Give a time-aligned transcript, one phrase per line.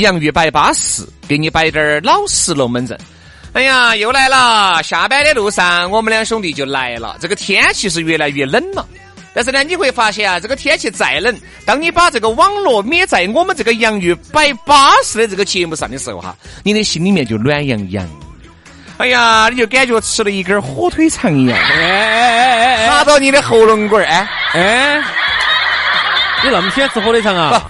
[0.00, 2.98] 洋芋摆巴适，给你摆点儿老实龙门阵。
[3.54, 4.82] 哎呀，又来了！
[4.82, 7.16] 下班的路上，我们两兄弟就来了。
[7.18, 8.86] 这个天气是越来越冷了，
[9.34, 18.06] 但是呢，你会发现啊，这个天气再冷，当你把这个网络灭在我们这个洋芋摆巴适的这个节目上的时候哈，你的心里面就暖洋洋。
[18.98, 21.58] 哎呀，你就感觉吃了一根火腿肠一样，
[22.86, 25.02] 卡到你的喉咙管儿，哎哎，
[26.44, 27.68] 你那么喜欢吃火腿肠啊？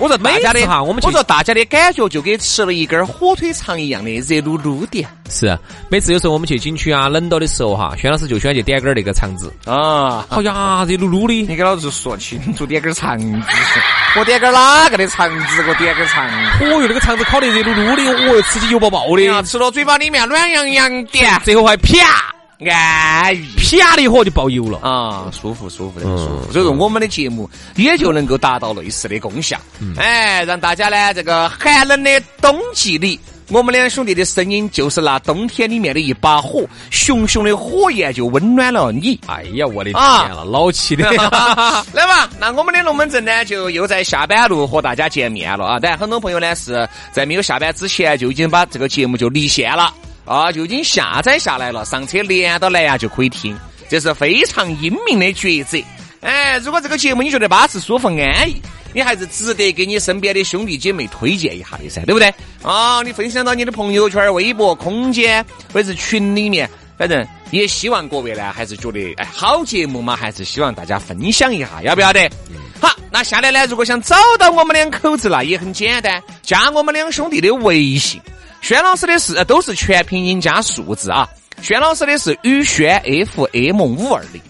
[0.00, 5.06] 我说大家的哈，我们我说大家的感觉就跟吃了一根火腿肠一样的热噜噜的。
[5.28, 5.56] 是，
[5.90, 10.26] 每次有时候我们去景区啊，冷到的时候哈，轩老师就喜欢去点根那个肠子啊。
[10.30, 11.46] 好呀，热噜噜的。
[11.46, 13.48] 你给老子说清楚，点根肠子。
[14.18, 15.62] 我点根哪个的肠子？
[15.68, 16.26] 我点根肠。
[16.62, 22.34] 哦哟，那个肠子烤的热噜噜的，哦哟，吃起油爆爆的，吃到嘴巴里面暖洋洋的，最后还啪。
[22.68, 26.52] 安逸，啪的一火就爆油了啊，舒服舒服的舒服。
[26.52, 29.58] 所以说我们的节目也就能够达到类似的功效，
[29.96, 39.18] 哎，让大家呢这个寒冷的冬季里，我们两兄弟的声音就是那冬天里面的一把火，熊熊的火焰就温暖了你。
[39.26, 41.10] 哎呀，我的天了，老气的。
[41.92, 45.78] 来吧，那我们的龙门阵呢，就又在下班路和大家见面了啊！
[45.80, 49.94] 但很多朋友呢是在没有下班之前就已经把这个节目就离线了。
[50.30, 53.58] 啊，就已经下载下来了，上车连到蓝牙就可以听，
[53.88, 55.76] 这是非常英明的抉择。
[56.20, 58.62] 哎，如果这个节目你觉得巴适、舒服、安逸，
[58.94, 62.32] 你还是值得给你身边的兄弟姐妹推荐一下的噻，对不对？
[62.62, 72.30] 啊，你分享到你的朋友圈、微博、空间或者是群里面，反正也希望各位呢，还是觉得哎，好节目嘛，还是希望大家分享一下，要不要得？
[72.80, 78.20] 好，那下来呢，如果想找到我们两口子那，也很简单，加我们两兄弟的微信。
[78.60, 81.28] 轩老师的是都是全拼音加数字啊！
[81.62, 83.02] 轩老师的是宇轩
[83.34, 84.40] FM 五二零，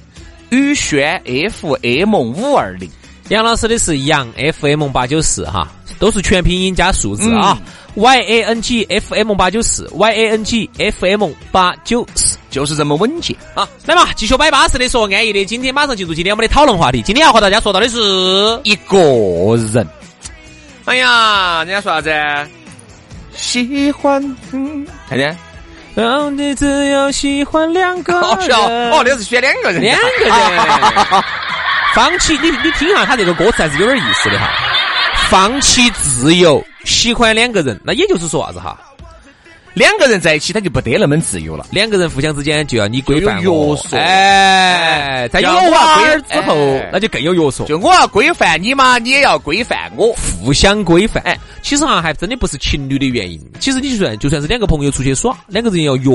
[0.50, 2.90] 宇轩 FM 五二零。
[3.28, 7.56] 杨老师的是杨 FM 八九四哈，都是全拼音加数字啊
[7.94, 13.68] ！Y A N G F M 八九四，Y A N G F M 八九四，就是这么稳健啊！
[13.86, 15.44] 来嘛，继续摆巴适的说安逸的。
[15.44, 17.00] 今天马上进入今天我们的讨论话题。
[17.02, 17.98] 今天要和大家说到的是
[18.64, 18.98] 一个
[19.72, 19.86] 人。
[20.86, 22.10] 哎呀，人家说啥子？
[23.34, 24.20] 喜欢，
[25.08, 25.36] 看见？
[25.94, 28.12] 让你只有喜欢两个
[28.46, 28.56] 人。
[28.90, 31.24] 哦，那是选两个人，两个人。
[31.92, 34.48] 放弃你，你听下他这个歌词还是有点意思的哈。
[35.28, 38.78] 放弃自由，喜欢两个人，那也就是说啥子哈？
[39.74, 41.66] 两个人在一起，他就不得那么自由了。
[41.70, 43.96] 两个人互相之间就要你规范我，约束。
[43.96, 47.64] 哎，在有娃儿之后，那就更有约束。
[47.66, 51.22] 就我要规范你嘛，你也要规范我，互相规范。
[51.24, 53.40] 哎，其实哈，还真的不是情侣的原因。
[53.60, 56.10] 其实你就算就算是两个朋友出去耍，两个人要约，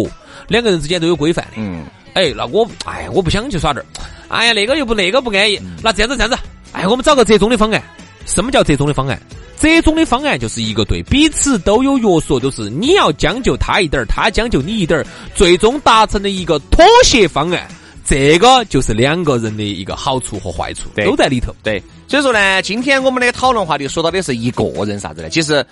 [0.48, 1.52] 两个人之间都有规范的。
[1.56, 1.86] 嗯。
[2.14, 3.86] 哎，那我哎，我不想去耍这儿。
[4.28, 5.60] 哎呀，那个又不那个不安逸。
[5.82, 6.38] 那这样子这样子，
[6.72, 7.82] 哎，我们找个折中的方案。
[8.25, 9.19] 什么叫折中的方案？
[9.58, 17.66] 折中的方案就是一个对彼此都有约束，就是你要将就他一点儿，他将就你一点儿，最终达成的一个妥协方案。
[18.06, 21.56] 这个就是两个人的一个好处和坏处都在里头。
[21.64, 25.30] 对，所以说呢，今天我们的讨论话题说到的是一个人啥子呢？
[25.30, 25.66] 其实，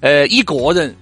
[0.00, 0.96] 呃，一个人。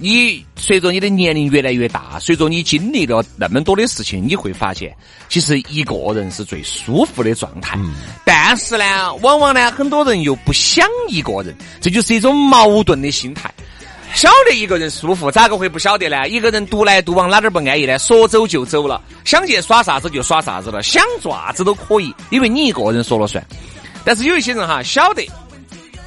[0.00, 4.96] 你随着你的年龄越来越大，随着你经历了那么多的事情，你会发现，
[5.28, 7.76] 其实一个人是最舒服的状态。
[8.24, 13.52] 但但是呢，往往呢，很多人又不想一个人，这就是一种矛盾的心态。
[14.14, 16.26] 晓得一个人舒服，咋个会不晓得呢？
[16.30, 17.98] 一个人独来独往，哪点不安逸呢？
[17.98, 23.46] 说走就走了，想去耍啥子就耍啥子了，想做啥子都可以，因为你一个人说了算。
[24.02, 25.22] 但是有一些人哈，晓得。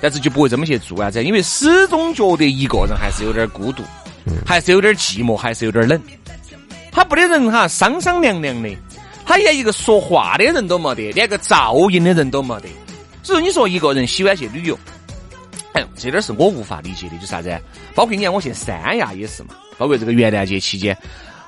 [0.02, 1.12] 但是就不会这么去做啊！
[1.12, 3.84] 这因为始终觉得一个人还是有点孤独，
[4.48, 6.02] 还是有点寂寞，还是有点冷。
[6.92, 8.70] 他不得人哈，商商量量的，
[9.32, 12.68] 他连一个说话的人都没得，连个噪音的人都没得。
[13.24, 14.78] 所以你说一个人喜欢去旅游，
[15.72, 17.58] 哎，这点是我无法理解的，就啥子？
[17.96, 20.94] 包括你看我去三亚也是嘛，包括这个元旦节期间。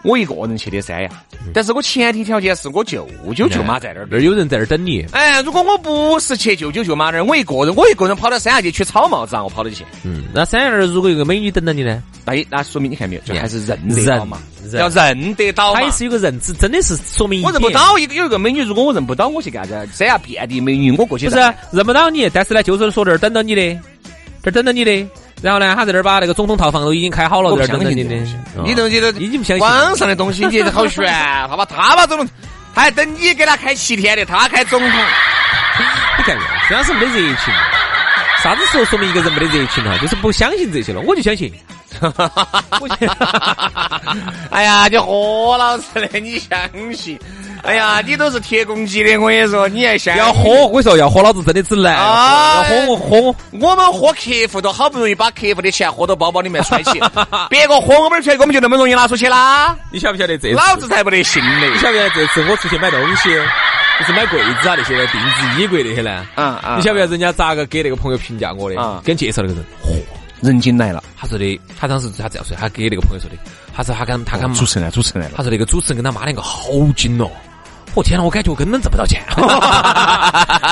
[0.04, 1.10] 我一个人去的三亚，
[1.54, 5.06] 但是我前提条件是我舅舅舅妈在那儿，那儿有人在那儿等你。
[5.12, 9.86] 哎，如果我不是去舅舅舅妈那儿，我一个人，我一个人跑到三亚去取草帽子，我跑得去。
[10.04, 12.04] 嗯，那三亚那儿如果有个美女等着你呢？
[12.26, 14.40] 那那说明你看没有，就还是认得到嘛，
[14.74, 15.74] 要认得到。
[15.74, 19.92] 还是有个认知，真的是说明我认不到一个有一个美女，如果我认不到，我去干啥子？
[19.94, 23.62] 三亚遍地美女，我过去不是认不到你，但是呢，就是说这儿等到你的，
[24.42, 25.08] 这儿等到你的。
[25.44, 28.16] 然后呢，他在这儿把那个总统套房都已经开好了，在这儿等着你的。
[28.64, 31.06] 你东西都已经不相信网上的东西，你好悬，
[31.50, 32.26] 他把他把总统，
[32.74, 34.90] 还等你给他开七天的，他开总统。
[36.18, 36.50] 你看没有？
[36.70, 37.54] 虽然是没得热情，
[38.42, 40.00] 啥子时候说明一个人没得热情了？
[40.00, 41.02] 就是不相信这些了。
[41.02, 41.54] 我就相信。
[42.00, 42.88] 我
[44.50, 46.20] 哎呀，你何老师的？
[46.22, 46.58] 你相
[46.94, 47.20] 信？
[47.66, 50.50] 哎呀，你都是铁公鸡的，我跟你说，你还想要喝？
[50.68, 51.96] 我跟你说，要喝老子真的只难。
[51.96, 54.20] 要喝我喝我，我们喝客
[54.52, 57.00] 户都好不容易把客户的钱喝到包包里面揣起，
[57.50, 59.74] 别个喝我们的钱，我们就那么容易拿出去啦？
[59.92, 60.52] 你晓不晓得这？
[60.52, 61.68] 老子才不得信呢！
[61.72, 63.30] 你晓不晓得这次我出去买东西，
[63.98, 66.26] 就是买柜子啊那些定制衣柜那些呢？
[66.36, 66.76] 啊啊！
[66.76, 68.78] 你晓不晓得人家咋个给那个朋友评价我的？
[68.78, 70.02] 啊，给介绍那个人，嚯，
[70.46, 71.02] 人精来了。
[71.18, 73.38] 他说的，他当时他这样说，他给那个朋友说的，
[73.74, 75.36] 他说他跟他跟主持人来，主持人来了。
[75.38, 77.32] 他说那个主持人跟他妈两个好精哦。
[77.96, 79.22] 我天呐，我感觉我根本挣不到钱。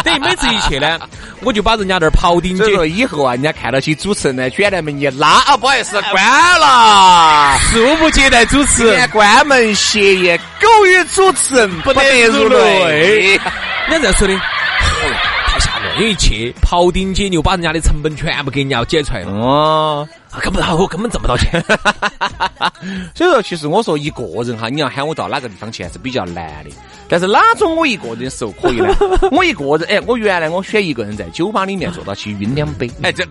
[0.03, 0.99] 等于每次一去呢，
[1.41, 2.89] 我就把人家那儿庖丁解。
[2.89, 6.23] 以后啊，人家看到起主持人呢，卷帘门一拉啊，不好意思，关
[6.59, 13.39] 了，恕不接待主持人，关门歇业，狗与主持人不得入内。
[13.87, 14.33] 人家这样说的。
[15.47, 19.31] 太吓人，因为一去庖丁解牛，把人家的成本全部给人家解出来了。
[19.31, 20.07] 哦，
[20.39, 21.63] 根本我根本挣不到钱。
[23.13, 26.69] 所以说，其实我说一个人哈，你要喊我到哪个地方去还是比较难的。
[27.07, 28.95] 但是哪种我一个人的时候可以呢？
[29.31, 33.25] 我一个人，哎，我原来我选一个人在酒吧里面坐到去晕两杯，哎，这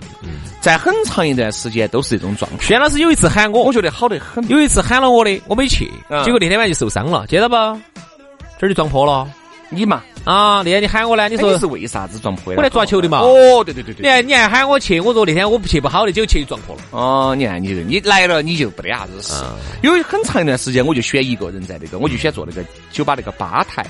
[0.60, 2.58] 在很长一段时间都是这种状态。
[2.60, 4.46] 轩老师有一次喊我，我觉得好得很。
[4.48, 5.90] 有一次喊了我的，我没去，
[6.24, 7.54] 结果那天晚上就受伤了，接到不？
[8.58, 9.26] 这儿就撞破了。
[9.72, 11.28] 你嘛啊，那天你喊我呢？
[11.28, 12.58] 你说是为啥子撞破的？
[12.58, 13.20] 我来抓球的嘛。
[13.20, 14.02] 哦，对对对对。
[14.02, 15.00] 你看你还喊我去？
[15.00, 16.82] 我说那天我不去不好的，结果去撞破了。
[16.90, 19.32] 哦，你看你你来了你就不得啥子事。
[19.82, 23.82] 有很长一段时间我就选一个人在那个，我就选坐那个酒吧那个吧台，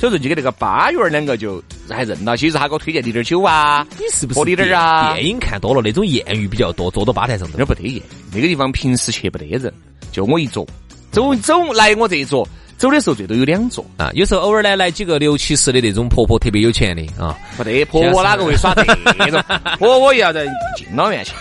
[0.00, 2.34] 所以说就跟那个吧员两个就还认到。
[2.34, 5.12] 其实他给我推荐滴点酒啊，你是不是喝点啊？
[5.12, 8.02] 电影看多了，那种艳遇比较多，坐到吧台上那不得艳。
[8.32, 9.72] 那个地方平时去不得人，
[10.10, 10.66] 就我一桌，
[11.12, 12.48] 走走来我这一坐。
[12.76, 18.84] 走的时候最多有两座啊，有时候偶尔呢来几个六七十的那种婆婆特别有钱的啊，不得婆婆哪个会耍这
[19.30, 19.42] 种？
[19.78, 20.44] 婆婆也要在
[20.76, 21.32] 敬老院去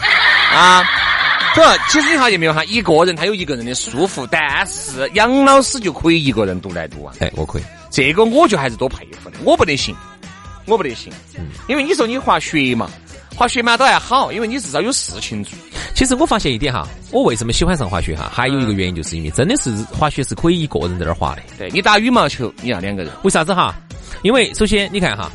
[0.54, 0.84] 啊。
[1.54, 7.14] 这其实你发现没有哈，一个人他有一个人的舒服，但是杨老师就可以一个人独来独往。
[7.20, 9.96] 哎，我可以，这个我就还是多佩服的，我不得行，
[10.66, 12.90] 我不得行，嗯，因为你说你滑雪嘛。
[13.36, 15.58] 滑雪嘛都还好，因为你至少有事情做。
[15.94, 21.42] 其实我发现一点哈，我为什么喜欢上滑雪哈，还有一个原因就是因为真的是滑雪是可以一个人在那儿滑的。
[21.58, 23.12] 对你打羽毛球，你要两个人。
[23.24, 23.76] 为啥子哈？
[24.24, 25.32] 因为首先你看哈。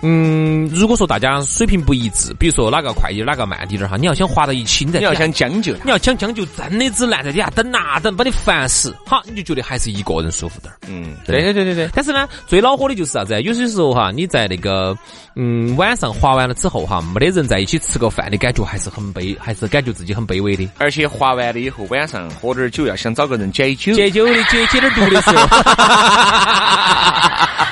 [0.00, 8.94] 嗯，如果说大家水平不一致，比如说哪个快点，哪个慢点儿哈，你要想滑到一起，你要想将就，你要想将就，真的只难在底下等啊等，把你烦死。
[9.04, 10.78] 好，你就觉得还是一个人舒服点儿。
[10.86, 11.90] 嗯，对对对对对。
[11.94, 13.40] 但是呢，最恼火的就是啥子？
[13.42, 14.96] 有些时候哈，你在那个
[15.34, 20.68] 嗯晚上滑完了之后哈，没得人在一起吃个饭的感觉，还是很卑，还是感觉自己很卑微的。
[20.78, 25.46] 而且滑完了以后，晚上喝点酒，要想找个人解酒，解酒的解解点毒的时候，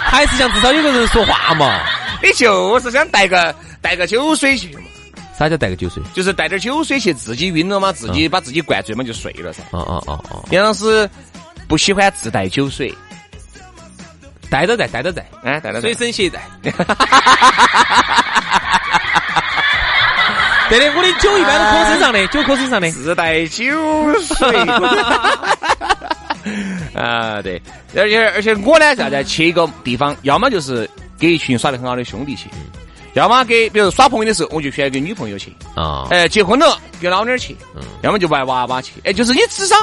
[0.04, 1.80] 还是想至少有个人说话嘛。
[2.22, 4.82] 你就是想带个带个酒水去嘛？
[5.38, 6.02] 啥叫带个酒水？
[6.14, 9.62] 就是带点酒水去，自己晕了嘛，自己把自己灌醉嘛，就睡了噻。
[9.70, 10.42] 哦哦哦哦。
[10.50, 11.06] 杨老师
[11.68, 12.90] 不喜欢自带酒水，
[14.48, 16.40] 带着在，带着在，哎，带着随身携带。
[20.70, 23.64] 对的，我的酒一般都搁身上的，酒搁身上的，自带酒
[24.22, 24.56] 水。
[26.94, 27.60] 啊，对，
[27.94, 30.88] 而且而且我呢，现在去一个地方，要么就是。
[31.18, 32.48] 给一群耍得很好的兄弟去，
[33.14, 36.06] 要么给，比如耍朋友的时候，我就选给女朋友去啊。
[36.10, 37.56] 哎，结婚了跟老娘去，
[38.02, 38.92] 要么就玩娃娃去。
[39.04, 39.78] 哎，就是你智商，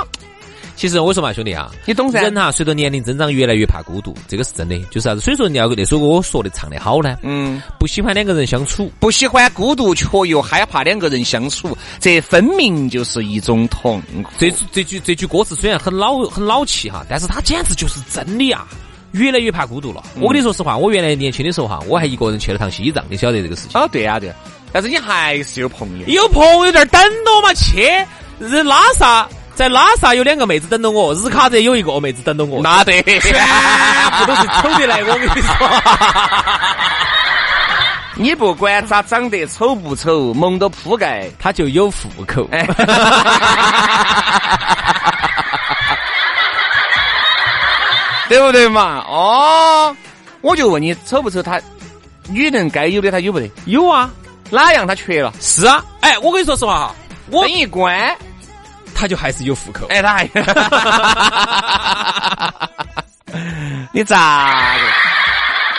[0.75, 2.21] 其实我说嘛，兄弟啊，你懂噻。
[2.21, 4.77] 人哈，随着年龄增长，越来越怕孤独，这个是真的。
[4.91, 5.21] 就是啥子？
[5.21, 7.17] 所以说，你要那首歌说的唱的好呢。
[7.23, 7.61] 嗯。
[7.79, 14.29] 不喜欢两个人相处，不喜欢孤独，却又害怕两个人相处，这分明就是一种痛苦。
[14.37, 18.67] 这这句这句歌词虽然很老很老气哈，但是它简直就是真理啊。
[19.13, 20.03] 越来越怕孤独了。
[20.19, 23.79] 我跟你说实话，我原来年轻的时候哈，我还一个人去了趟西藏，你晓得这个事情？
[23.79, 24.33] 啊，对呀，对。
[24.71, 27.53] 但是你还是有朋友，有朋友在儿等我嘛？
[27.53, 27.87] 去，
[28.39, 32.59] 日拉萨，在拉萨有两个妹子等着我，日喀则有一个妹子等着我。
[32.61, 33.21] 那对，全
[34.19, 35.69] 部都是丑的来，我跟你说。
[38.15, 42.47] 你不管咋长得丑不丑，蒙着铺盖，他就有户口。
[48.33, 49.05] 哎，对不对嘛？
[49.07, 49.95] 哦，
[50.41, 51.43] 我就问你，丑不丑？
[51.43, 51.61] 他
[52.27, 53.47] 女人该有的，他有不得？
[53.65, 54.09] 有啊，
[54.49, 55.31] 哪样他缺了？
[55.39, 55.83] 是啊。
[56.01, 56.95] 哎，我跟你说实话哈，
[57.29, 58.17] 我灯一关，
[58.95, 59.85] 他就还是有户口。
[59.89, 60.27] 哎，他还，
[63.93, 64.81] 你咋个？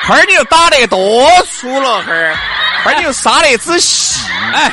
[0.07, 2.37] 哈儿你又打得多粗了，哈儿，
[2.85, 4.31] 哈儿你又杀得仔细。
[4.53, 4.71] 哎，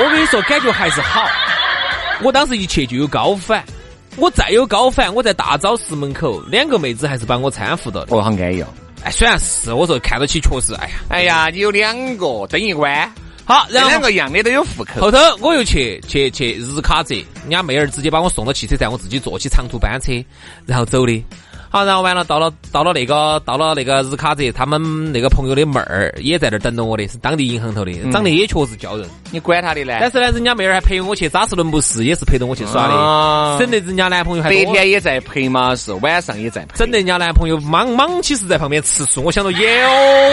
[0.00, 1.28] 我跟你说，感觉还是好。
[2.22, 3.62] 我当时一去就有高反，
[4.16, 8.14] 我再有高反，我在大昭寺门口，两个妹子还是把我搀扶到的。
[8.14, 8.66] 哦，好安逸哦。
[9.02, 13.10] 哎，虽然是我说看到起确实，哎呀，哎呀，你有两个灯一关，
[13.44, 15.00] 好，然后两个一样的都有户口。
[15.00, 20.12] 后头我又去去去日喀则，人家妹儿直接把我送到汽车站，我自己坐起长途班车，
[20.66, 21.24] 然后走的。
[21.72, 29.08] 好，然后完了，到了到了那个到了那个日喀则，他们那个朋友的妹儿也在那儿等着我的，是当地银行头的，长得也确实叫人。
[29.30, 29.96] 你管他的呢？
[29.98, 39.22] 但是呢，人家妹儿还陪我去扎什伦布寺，也是陪着我去耍的，省得人家男朋友还白天也在陪嘛，是晚上也在陪，整得人家男朋友莽莽起是在旁边吃醋。
[39.22, 39.58] 我想到，哟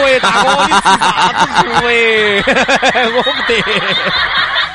[0.04, 3.08] 喂，大哥，你吃啥子素哎？
[3.16, 3.54] 我不得。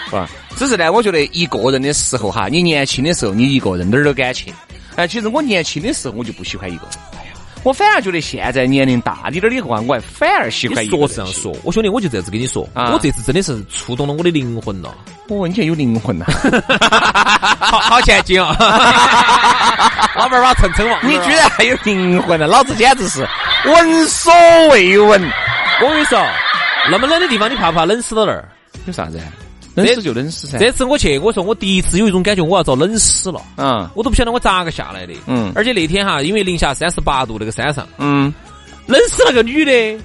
[0.10, 4.52] 是只是呢，我觉得一个人的时候哈，你年轻的时候，你一个人哪儿都敢去。
[4.96, 6.94] 哎，其实我年轻的时候我就不喜欢一个人。
[7.14, 7.32] 哎呀，
[7.64, 11.08] 我反而觉得现在年龄大一点的话，我还反而喜欢一个人。
[11.08, 14.96] 说是这样说，我兄弟，我就这样子跟你说，我这次真的是触动了我的灵魂了。
[15.28, 16.26] 哦，你现在有灵魂呐，
[17.60, 18.56] 好好前进啊！
[20.16, 23.28] 老板儿把蹭蹭了，你居然还有灵魂呢，老子简直是
[23.66, 24.32] 闻所
[24.70, 25.22] 未闻。
[25.82, 26.24] 我跟你说，
[26.90, 28.48] 那么冷的地方，你怕不怕冷死到那儿？
[28.86, 29.20] 有啥子？
[29.76, 30.58] 冷死就冷死噻！
[30.58, 33.42] 这次我去，我说我第一次有一种感觉，我要遭冷死了。
[33.58, 35.14] 嗯，我都不晓得我咋个下来的。
[35.28, 38.34] 嗯，而且那天哈，因为零下三十八度那个山上，嗯，
[38.88, 40.04] 冷死了个女的。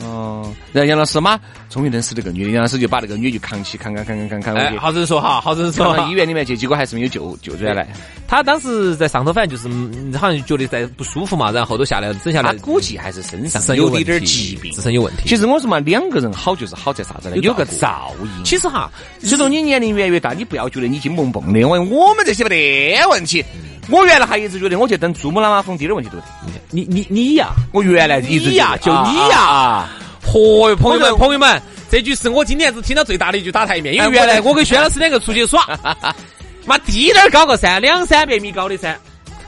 [0.00, 4.78] 哦，然后杨老师嘛，终于认识这个女的，杨老师就把那个女就扛起，扛扛扛扛扛扛过去。
[4.78, 5.96] 好生说哈，好生说。
[5.96, 7.88] 到医院里面去，结果还是没有救救出来。
[8.28, 12.54] 他当时在上头，反正就是好像觉得在不舒服嘛，然后后头下来整下来。
[12.54, 15.28] 估计还是身上有点点疾病，自身有问题。
[15.28, 17.36] 其实我说嘛，两个人好就是好在啥子呢？
[17.38, 18.44] 有个照应。
[18.44, 18.88] 其实哈，
[19.20, 23.44] 随着你年龄越来越大，你不要觉得你金蹦蹦的，因为我们这些没得问题。
[23.90, 26.60] 我原来还一直觉得，我去登珠穆朗玛峰，一点问题都没得。
[26.70, 29.88] 你你你呀，我原来一直呀，就你呀。
[30.24, 35.66] 嚯哟，朋友们，朋友们，这句是我今年子听到最大的一句打台面，因为原来我跟薛老师两个出去耍，
[36.66, 38.96] 妈低点儿高个山，两三百米高的山。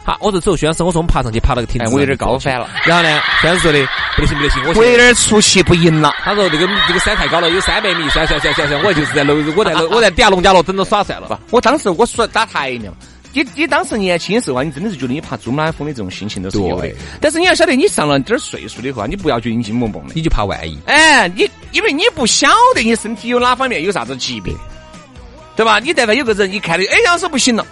[0.04, 2.68] 好，我就走，薛老师，我说我们爬上去，爬那个亭子，我有点高反了。
[2.84, 3.78] 然后呢，薛老师说的
[4.16, 6.12] 不得行不得行，我有点出气不赢了。
[6.24, 11.28] 他说这个这个山太高了，有三百米，算算算算算，我就是在楼，我在楼，我在底下农家乐等着耍算了。
[11.28, 12.92] 不，我当时我说打台面。
[13.32, 16.90] 你你当时年轻的时候啊，你真的是觉得你怕珠穆朗玛峰的这种心情都是有的。
[17.20, 20.78] 但是你要晓得，你上了点岁数的话，你不要觉得你惊蹦蹦的，你就怕万一。
[20.86, 24.56] 哎，你因为你不晓得你身体有哪方面有啥子疾病，
[25.56, 25.78] 对吧？
[25.78, 27.66] 你但凡有个人一看你，哎，要是不行了。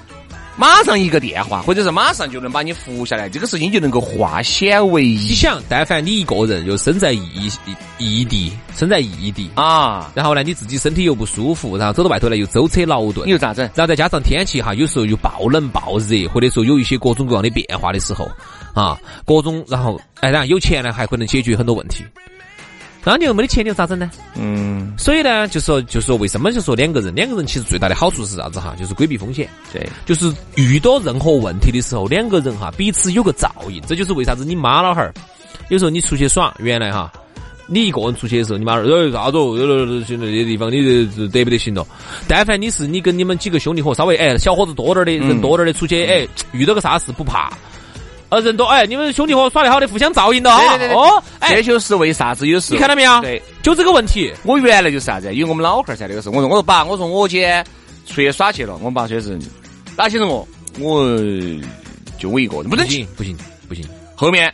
[0.60, 5.28] 马上一个电话，或者是马上就能把你扶下来，这个事情就能够化险为夷。
[5.30, 7.50] 你想，但凡你一个人又身在异
[7.96, 13.64] 异地，身在异地啊，然后呢，你自己身体又不舒服，然后走到外头来又舟车劳顿，你又咋整？
[13.74, 18.28] 然后再加上天气哈，有时候又暴冷暴热，或者说有一些各种各样的变化的时候
[18.74, 22.04] 啊，各种，然后哎，然后有钱呢，还可能解决很多问题。
[23.02, 24.10] 那你又没得钱，你又咋整呢？
[24.36, 28.74] 嗯，所以呢，就说就说为什么就说两个人，两个人其实最大的好处是啥子哈？
[28.78, 29.48] 就是规避风险。
[29.72, 33.80] 对，就是遇到任何问题的时候，两个人哈彼此有个照应。
[33.86, 35.14] 这就是为啥子你妈老汉儿
[35.68, 37.10] 有时候你出去耍，原来哈
[37.66, 39.56] 你一个人出去的时候，你妈儿哎啥子哦，
[40.06, 41.86] 现在这些地方你这得不得行了？
[42.28, 47.50] 但凡你是你跟你们几个兄弟伙稍微哎小伙子多点儿的人多点儿的出去哎，遇到个啥事不怕。
[48.30, 50.76] 呃，人多哎，你们兄弟伙耍得好的，互相照应的哈。
[50.94, 53.20] 哦，这就是为啥子有时你看到没有？
[53.20, 54.32] 对，就这个问题。
[54.44, 55.34] 我原来就是啥子？
[55.34, 57.64] 因为我们老汉儿噻那个时候，我说我说爸，我说我今天
[58.06, 58.74] 出去耍去了。
[58.74, 59.38] 我们爸说是
[59.96, 60.46] 哪些人哦，
[60.78, 61.04] 我
[62.18, 63.36] 就我一个人，不行不行
[63.68, 63.84] 不行。
[64.14, 64.52] 后面。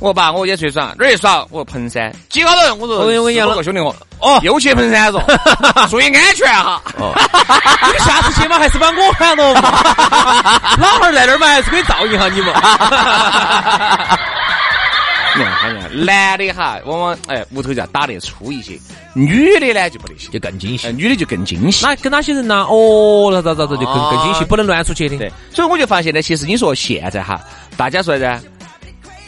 [0.00, 1.40] 我爸，我也出去耍，哪儿去耍？
[1.50, 2.78] 我说彭山，几个人？
[2.78, 5.24] 我说我我养了个兄弟伙，哦，又去彭山了，
[5.90, 6.80] 注意安全哈。
[6.98, 7.12] 哦
[7.92, 9.60] 你下次去嘛，还是把我喊了嘛。
[10.78, 12.54] 老汉儿在那儿嘛，还是可以照应下你们。
[15.36, 18.78] 你看，男的哈，往往哎屋头就要打得粗一些，
[19.14, 21.84] 女的呢就不得行，就更精细，女的就更精细。
[21.84, 22.64] 那跟哪些人呢？
[22.68, 25.16] 哦，那咋咋咋就更更精细，不能乱出去的。
[25.16, 27.40] 对，所以我就发现呢，其实你说现在哈，
[27.76, 28.40] 大家说的。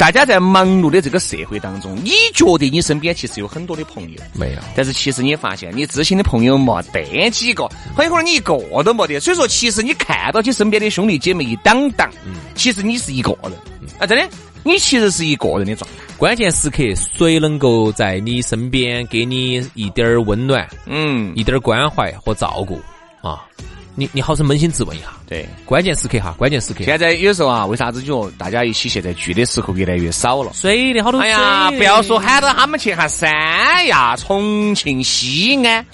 [0.00, 4.59] 大家在忙碌的这个社会当中，你觉得你身边其实有很多的朋友没有？
[4.75, 9.21] 但是其实你发现，你知心的朋友没得几个，很可能你一个都没得。
[9.21, 12.09] 所以说，其实你看到你身边的兄弟姐妹一当当，
[12.54, 13.52] 其实你是一个人
[13.99, 14.07] 啊！
[14.07, 14.26] 真的，
[14.64, 16.14] 你其实是一个人的状态。
[16.16, 22.80] 关键时刻，谁能够在你身边给你一点儿温暖，嗯，一点儿关怀和照顾
[23.21, 23.45] 啊？
[23.94, 25.06] 你你好生扪心自问一下。
[25.26, 26.85] 对，关键时刻哈，关键时刻。
[26.85, 30.52] 现在有时候啊，为啥子就大家一起现在聚的时候越来越少了？
[30.54, 31.18] 水的好多。
[31.20, 35.85] 哎呀，不要说喊到他们去哈三亚、重庆、西安，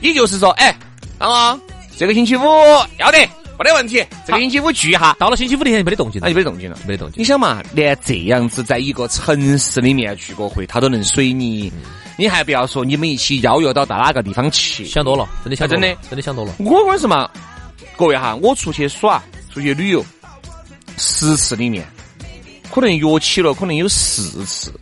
[0.00, 0.76] 也就是说，哎，
[1.18, 1.60] 老公，
[1.96, 2.42] 这个星期五
[2.98, 3.18] 要得。
[3.58, 7.20] 没得问题，这个星期五聚一下，到了星期五那天没得动静，那就没得动静了，没得动静。
[7.20, 11.72] 你想嘛，连这样子在一个城市里面聚个会，他都能随你，
[12.16, 14.84] 你还不要说你们一起邀约到到哪个地方去？
[14.84, 16.54] 想多了，真的想真的真的想多了。
[16.58, 17.30] 我跟你说嘛，
[17.96, 20.04] 各位哈，我出去耍、出去旅游，
[20.96, 21.86] 十次里面
[22.70, 24.72] 可能约起了，可能有四次，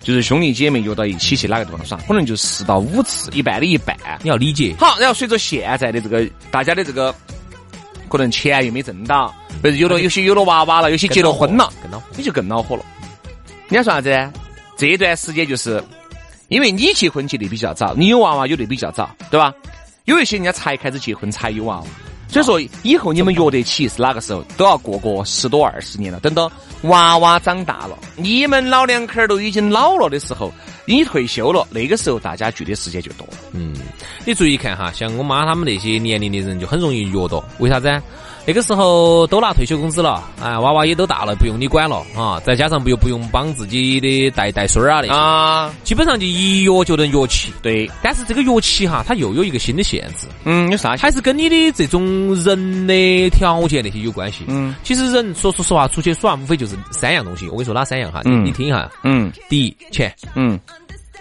[0.00, 3.96] 就是兄弟姐妹约到一起去哪个地方耍，可能就四到五次，一半的一半。
[4.22, 4.74] 你要理解。
[4.78, 7.14] 好，然后随着现在的这个大家的这个。
[8.08, 12.84] 可能钱又没挣到，或者有了有些有了娃娃了，有些结了婚了，更恼你就更恼火了。
[13.70, 14.30] 你要说啥子？
[14.76, 15.82] 这段时间就是
[16.52, 19.54] 因为你结婚结的比较早，你有娃娃有的比较早，对吧？
[20.04, 21.86] 有一些人家才开始结婚才有娃娃，
[22.28, 24.44] 所以说以后你们约得起是哪个时候？
[24.58, 26.20] 都要过个十多二十年了。
[26.20, 30.52] 等到娃娃长大了，你们老两口都已经老了的时候，
[30.84, 33.34] 你退休了，那个时候大家聚的时间就多了。
[33.52, 33.74] 嗯。
[34.26, 37.88] 你注意看哈，像我妈他们那些年龄的人就很容易约到，为啥子？
[38.44, 47.52] 那个时候都拿退休工资了，啊，娃娃也都大了，不用你管了啊，再加上不又不用帮自己的带带孙儿啊那些啊，基本上就一约就能约起。
[47.62, 50.26] 对，但是这个约起哈，它又有一个新的限制。
[50.44, 50.96] 嗯，有啥？
[50.96, 54.44] 还是跟你的这种人的条件那些有关系。
[54.48, 57.46] 嗯，其实人说说实话，出去耍无非就是三样东西。
[57.46, 58.22] 我跟你说哪三样哈？
[58.24, 58.90] 嗯，你听一下。
[59.04, 60.12] 嗯，第一钱。
[60.34, 60.58] 嗯，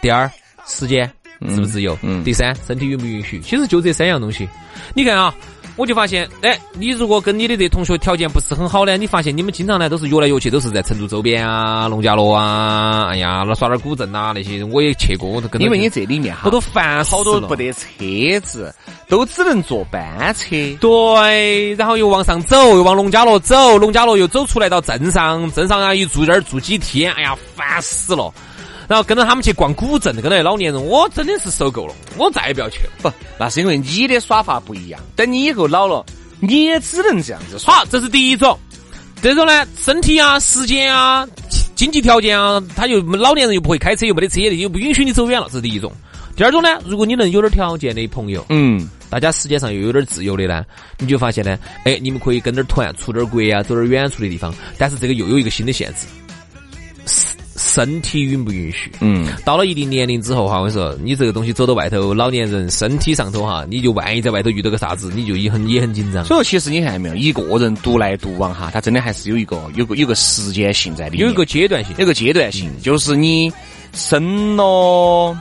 [0.02, 0.30] 第二
[0.66, 1.10] 时间。
[1.50, 1.98] 是不是自由？
[2.04, 2.24] 嗯。
[2.24, 3.40] 第三，身体允不允许？
[3.40, 4.48] 其实就这三样东西。
[4.94, 5.34] 你看啊，
[5.78, 15.62] 我就发现，哎，你如果跟你的这同学条件不是很好呢，你发现你们经常呢都是约来约去，都是在成都周边啊、农家乐啊，哎呀，那耍点古镇啊那些，我也去过，我都跟。
[15.62, 18.74] 因为你这里面哈，我都烦好多不得车子，
[19.08, 20.56] 都只能坐班车。
[20.80, 28.32] 对，然后又往上走，又往农家乐走，农家乐又走出来到镇上，镇上啊一住这儿住几天，哎呀，烦死了。
[28.92, 32.90] 然后跟着他们去逛古镇，跟那老年人，我真的是受够了，我再也不要去了。
[33.02, 35.00] 不，那是因为你的耍法不一样。
[35.16, 36.06] 等你以后老了，
[36.42, 37.74] 你也只能这样子耍。
[37.74, 38.60] 好，这是第一种。
[39.22, 41.26] 这种呢，身体啊、时间啊、
[41.74, 45.90] 经济条件啊，他又老年人又不会开车，又没得车，又不允许你走远了，这是第一种。
[46.36, 50.66] 第二种呢，如果你能有点条件的朋友，嗯，大家时间上又有点自由的呢，
[51.00, 54.54] 你就发现呢，哎，你们可以跟点团，出点国啊，走点远处的地方。
[54.78, 56.08] 但是这个又有一个新的限制。
[57.74, 58.92] 身体允不允许？
[59.00, 66.26] 嗯，到了一定年龄之后哈，我跟你说，你这个东西走到外头，老年人身体上头哈，你就万一在外头遇到个啥子，你就也很也很紧张。
[66.26, 73.52] 所以说，其实你看到没有，一个人独来独往哈，他真的还是有一个有个有个时间性在里面，有一个阶段性，有个阶段性，就是你
[73.94, 75.38] 生了。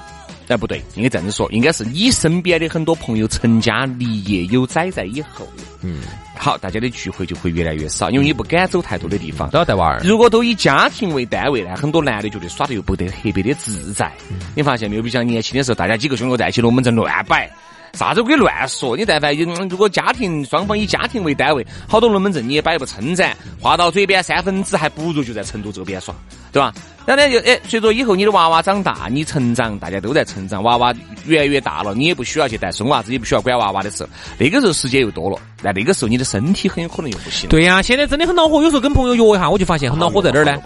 [0.51, 5.47] 哎，不对，应该这样子说，应该是你身边的很多朋友成家立业有崽在以后，
[5.81, 6.01] 嗯，
[6.37, 10.01] 好，大家的聚会就会越来越少，因为你不敢走太多的地方，都要带娃儿。
[10.03, 14.11] 如果都以家庭为单位呢，很多男的觉得耍的又不得特别的自在。
[14.57, 15.03] 你发现没有？
[15.03, 17.49] 比如像年轻的时候，大家几个兄弟在一起，龙门阵乱摆。
[17.95, 18.97] 啥子可以乱说？
[18.97, 26.15] 你但凡有如果家庭双方以家庭为单位，好多龙门阵你也摆不撑展，话到嘴边三分之还不如就在成都周边耍，
[26.53, 26.73] 对吧？
[27.07, 30.95] 然后呢，就哎，随着以后你的娃娃长大，你成长，大家都在成长，娃娃
[31.27, 37.49] 越来越大了，你也不需要去带孙娃子，也不需要管娃娃的时候，那个时候时间又多了，那那个时候你的身体很有可能又不行。
[37.49, 40.57] 对呀，现在真的很恼火，有时候跟朋友约一下，我就发现很恼火在哪儿呢？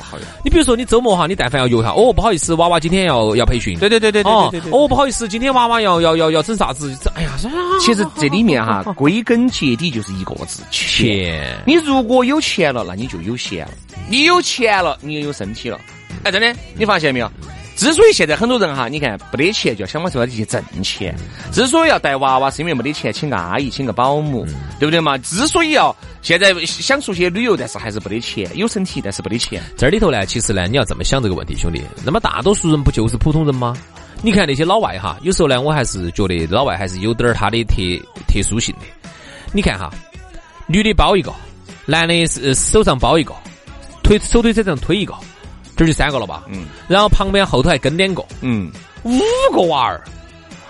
[0.45, 3.79] 你比如说你周末哈，你但凡要约一下，哦，不好意思，娃娃今天要要培训。
[3.79, 4.73] 对对对对对对对。
[4.73, 6.95] 哦，不好意思，今天娃娃要要要要整啥子？
[7.15, 7.31] 哎呀，
[7.81, 11.57] 其实这里面哈，归根结底就是一个字：钱。
[11.67, 13.73] 你如果有钱了，那你就有闲了；
[14.09, 15.81] 你有钱了，你也有身体了。
[16.23, 17.31] 哎，真的，你发现没有？
[17.77, 21.15] 之所以现在很多人哈，你看没得钱，就要想方设法的去挣钱。
[21.53, 24.47] 之所以要带娃娃，是因为没得钱请个阿姨，请个保姆，
[24.79, 25.19] 对不对嘛？
[25.19, 29.63] 之所以要现在想出去旅游，但是还是没得钱，有身体但是没得钱。
[29.77, 31.83] 这里头呢，其实呢，你要这么想这个问题，兄弟。
[32.05, 33.77] 那么大多数人不就是普通人吗？
[34.23, 37.75] 你看那些老外哈，有时候呢，我还是觉得老外还是有点儿他的特
[38.29, 39.11] 特殊性的。
[39.53, 39.93] 你看哈，
[40.67, 41.33] 女的包一个，
[41.87, 43.35] 男的是手上包一个，
[44.03, 45.13] 推手推车上推一个。
[45.77, 46.45] 这就三个了吧？
[46.49, 48.71] 嗯，然后旁边后头还跟两个，嗯，
[49.03, 49.21] 五
[49.53, 50.01] 个娃儿。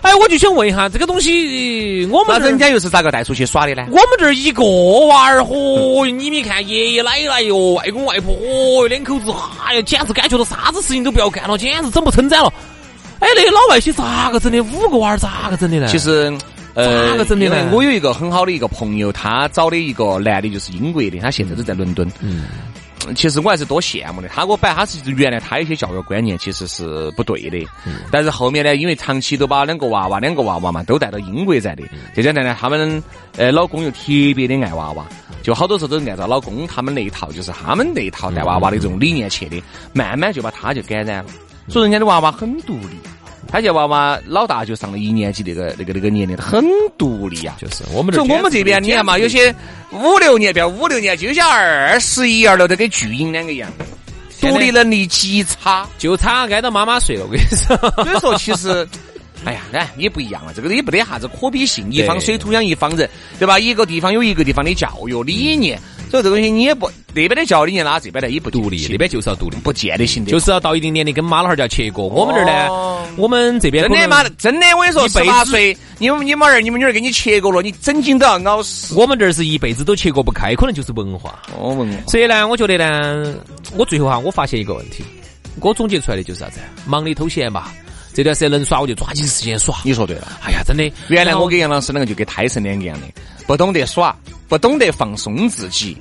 [0.02, 3.86] 哎，我就想问一下，这个东西我们那人家又是咋个带出去耍的呢？
[3.88, 4.62] 我们这儿一个
[5.06, 9.32] 娃儿，嚯，你们看爷爷奶奶哟，外公外婆，嚯，两口子，
[9.64, 12.52] 哎呀，简直感觉到啥子事情都不要干了，简直整不撑展了。
[13.20, 14.60] 哎，那些老外些咋个整的？
[14.60, 15.86] 五个娃儿咋个整的呢？
[15.88, 16.30] 其实，
[16.74, 17.70] 呃，咋个整的呢？
[17.72, 22.06] 我有一个很好的一个朋友，他找的一个男的，就是英国的，他现在都在伦敦。
[22.20, 22.44] 嗯。
[23.14, 24.28] 其实我还是多羡慕的。
[24.28, 27.66] 他给我摆，他是原来他有些教育观念其实是不对的，
[28.10, 31.82] 但是后面呢，因为长期都把两个娃娃、两个娃娃嘛都带到英国在的，
[32.14, 33.02] 再加上呢，他们
[33.36, 33.98] 呃老公又特
[34.34, 35.04] 别的爱娃娃，
[35.42, 39.62] 就好多时候都是按照老公他们那一套，就是他们那一套带娃娃的这种理念去的，
[39.92, 41.30] 慢慢就把他就感染了。
[41.68, 42.98] 所以人家的娃娃很独立。
[43.46, 46.64] 他家娃娃老大就上了一年级，那个那个那个年龄很
[46.98, 47.56] 独立啊。
[47.60, 49.54] 就是我们这，就我们这边你看嘛，有些
[49.92, 53.70] 五六年不要五六年就像二十一二了，都跟巨婴两个一样，
[54.40, 57.24] 独立能力极差，就差挨到妈妈睡了。
[57.24, 58.86] 我跟你说，所以说其实，
[59.44, 63.58] 哎呀，哎，也不一样了，这个也不得啥子可比性，一方水土养一方人，对吧？
[63.58, 65.78] 一个地方有一个地方的教育理念。
[66.14, 72.02] 所以这个东西你也不那边的教理念啦，这边的也不独立，那边就是要独立，不见得行的，就是要到一定年龄跟妈老汉儿就要切割。
[72.02, 78.94] 我们这儿呢，我们这边真的妈真的，我跟你说，十八岁，你们你们儿、你们女儿给你切割了，你整经都要熬死。
[78.94, 81.42] 我们这儿是一辈子都切割不开，可能就是文化。
[81.58, 81.98] 哦，文化。
[82.06, 83.34] 所以呢，我觉得呢，
[83.76, 85.02] 我最后哈，我发现一个问题，
[85.60, 86.60] 我总结出来的就是啥子？
[86.86, 87.74] 忙里偷闲吧。
[88.12, 89.74] 这段时间能耍，我就抓紧时间耍。
[89.82, 90.38] 你说对了。
[90.44, 93.06] 哎呀，真的，原来我跟杨老师两个就跟胎神两个样的，
[93.44, 94.16] 不懂得耍，
[94.54, 95.96] 不懂得放松自己。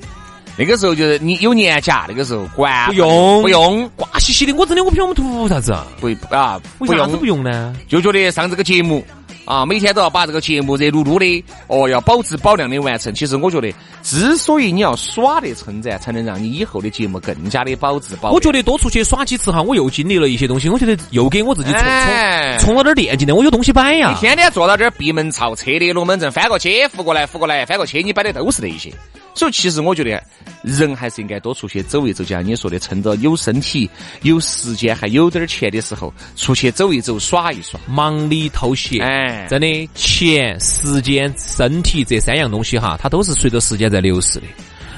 [0.56, 4.54] 那个时候就是你有年假，那个时候管不用不用瓜兮兮的。
[4.54, 5.88] 我真的我不晓得我们图啥子啊？
[6.00, 7.76] 不啊，为啥子不用呢？
[7.88, 9.04] 就觉得上这个节目
[9.46, 13.14] 啊，每天都要把这个节目热噜噜的哦，要保质保量的完成。
[13.14, 18.32] 其实我觉得，之所以你要耍得称赞，才能让你以后的节目更加的保质保。
[18.32, 24.12] 我觉得多出去耍几次哈，我又经历了一些东西，我觉得又给我自己充充充了点电进来，我有东西摆呀。
[24.12, 28.94] 你天天坐到这儿闭门造车的龙门阵，翻过去扶过来扶过来翻过去，你摆的都是那些。
[29.34, 30.24] 所以，其实我觉得
[30.64, 33.90] 人还是应该多出去走一走，就像你说的，趁着有身体、
[34.22, 39.06] 有时间、还有点钱的时候，出去走一走、耍一耍，忙里偷闲。
[39.06, 44.46] 哎，真的，钱、时间、身体这三样东西哈，它都是随着时间在流逝的。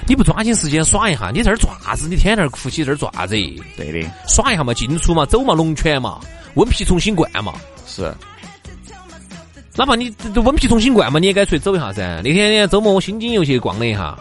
[0.07, 3.35] 你不抓紧时间耍一下，你在这儿做啥子，你天天哭起这儿做啥子。
[3.75, 6.19] 对的，耍一下嘛，进出嘛，走嘛，龙泉嘛，
[6.53, 7.53] 温皮重新灌嘛。
[7.87, 8.13] 是。
[9.77, 12.21] 哪怕你温皮重新灌嘛，你也该出去走一下噻。
[12.23, 14.17] 那天周末我心经又去逛了一下，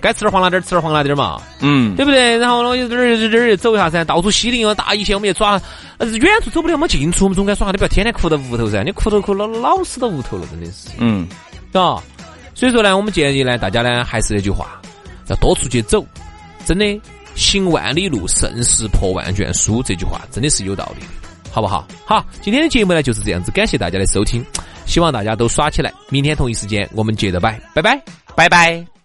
[0.00, 2.36] 该吃点黄辣点吃点黄辣点嘛，嗯，对不对？
[2.38, 5.60] 然后呢，又这儿这儿走一下噻，到处西陵啊大一些，我们也耍。
[6.00, 7.70] 远处走不了，我们近处我们总该耍。
[7.70, 10.90] 你不要天天哭到屋头噻，你哭着哭老老死到屋头了，真的是。
[10.98, 11.26] 嗯，
[11.72, 12.02] 是吧？
[12.54, 14.80] 所以说呢，我们建议呢，大家呢还是那句话，
[15.26, 16.04] 要多出去走。
[16.64, 17.00] 真的，
[17.34, 19.82] 行万里路，胜似破万卷书。
[19.82, 21.04] 这句话真的是有道理，
[21.50, 21.86] 好不好？
[22.04, 24.44] 好，今天的节目呢就是这样子，感谢大家的收听。
[24.86, 25.92] 希望大家都耍起来！
[26.08, 28.00] 明天同一时间我们接着摆，拜拜，
[28.34, 28.97] 拜拜。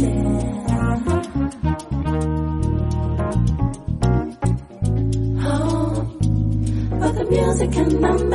[0.00, 0.04] Oh,
[7.28, 8.27] music and I'm